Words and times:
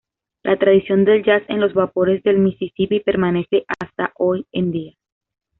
La 0.41 0.57
tradición 0.57 1.05
del 1.05 1.23
jazz 1.23 1.43
en 1.47 1.59
los 1.59 1.75
vapores 1.75 2.23
del 2.23 2.39
Misisipi 2.39 3.01
permanece 3.01 3.65
hasta 3.67 4.11
hoy 4.17 4.47
en 4.51 4.71
día. 4.71 4.95